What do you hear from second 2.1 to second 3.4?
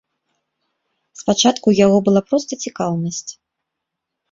проста цікаўнасць.